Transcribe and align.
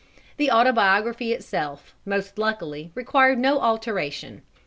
The 0.37 0.49
autobiography 0.49 1.31
itself, 1.31 1.93
most 2.07 2.39
luckily, 2.39 2.91
required 2.95 3.37
no 3.37 3.59
alteration. 3.59 4.41